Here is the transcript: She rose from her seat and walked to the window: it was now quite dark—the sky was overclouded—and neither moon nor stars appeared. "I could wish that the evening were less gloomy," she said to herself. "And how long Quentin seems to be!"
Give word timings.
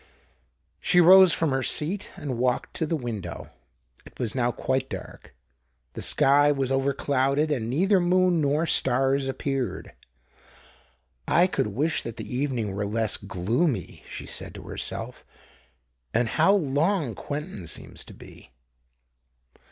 She 0.79 0.99
rose 0.99 1.31
from 1.31 1.51
her 1.51 1.61
seat 1.61 2.11
and 2.15 2.39
walked 2.39 2.73
to 2.77 2.87
the 2.87 2.95
window: 2.95 3.51
it 4.03 4.17
was 4.19 4.33
now 4.33 4.51
quite 4.51 4.89
dark—the 4.89 6.01
sky 6.01 6.51
was 6.51 6.71
overclouded—and 6.71 7.69
neither 7.69 7.99
moon 7.99 8.41
nor 8.41 8.65
stars 8.65 9.27
appeared. 9.27 9.93
"I 11.27 11.45
could 11.45 11.67
wish 11.67 12.01
that 12.01 12.17
the 12.17 12.35
evening 12.35 12.75
were 12.75 12.83
less 12.87 13.15
gloomy," 13.15 14.03
she 14.09 14.25
said 14.25 14.55
to 14.55 14.63
herself. 14.63 15.23
"And 16.15 16.29
how 16.29 16.55
long 16.55 17.13
Quentin 17.13 17.67
seems 17.67 18.03
to 18.05 18.15
be!" 18.15 18.49